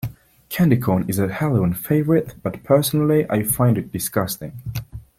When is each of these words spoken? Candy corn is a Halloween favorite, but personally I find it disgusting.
Candy 0.49 0.77
corn 0.77 1.05
is 1.07 1.19
a 1.19 1.31
Halloween 1.31 1.73
favorite, 1.75 2.33
but 2.41 2.63
personally 2.63 3.29
I 3.29 3.43
find 3.43 3.77
it 3.77 3.91
disgusting. 3.91 4.59